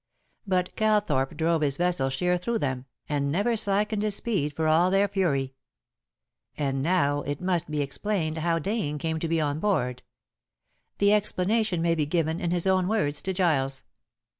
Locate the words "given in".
12.07-12.49